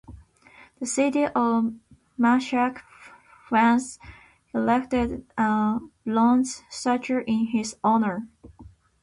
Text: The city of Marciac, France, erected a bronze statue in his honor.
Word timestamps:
The 0.79 0.87
city 0.87 1.25
of 1.27 1.75
Marciac, 2.17 2.81
France, 3.47 3.99
erected 4.51 5.27
a 5.37 5.77
bronze 6.07 6.63
statue 6.71 7.23
in 7.27 7.45
his 7.53 7.75
honor. 7.83 8.27